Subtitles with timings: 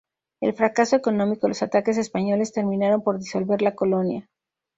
[0.41, 4.27] El fracaso económico y los ataques españoles terminaron por disolver la colonia.